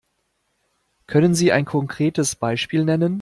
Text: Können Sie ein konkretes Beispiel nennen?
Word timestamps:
Können 1.05 1.35
Sie 1.35 1.51
ein 1.51 1.63
konkretes 1.65 2.35
Beispiel 2.35 2.85
nennen? 2.85 3.09